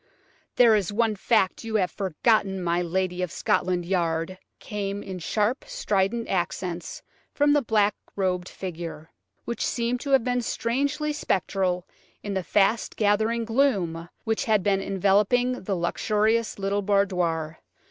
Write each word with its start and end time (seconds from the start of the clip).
"There 0.55 0.73
is 0.75 0.91
one 0.91 1.15
fact 1.15 1.63
you 1.63 1.75
have 1.75 1.91
forgotten, 1.91 2.59
my 2.59 2.81
lady 2.81 3.21
of 3.21 3.31
Scotland 3.31 3.85
Yard," 3.85 4.39
came 4.57 5.03
in 5.03 5.19
sharp, 5.19 5.63
strident 5.67 6.27
accents 6.27 7.03
from 7.35 7.53
the 7.53 7.61
black 7.61 7.93
robed 8.15 8.49
figure, 8.49 9.11
which 9.45 9.63
seemed 9.63 9.99
to 9.99 10.09
have 10.09 10.23
become 10.23 10.41
strangely 10.41 11.13
spectral 11.13 11.85
in 12.23 12.33
the 12.33 12.41
fast 12.41 12.95
gathering 12.95 13.45
gloom 13.45 14.09
which 14.23 14.45
had 14.45 14.63
been 14.63 14.81
enveloping 14.81 15.65
the 15.65 15.75
luxurious 15.75 16.57
little 16.57 16.81
boudoir. 16.81 17.59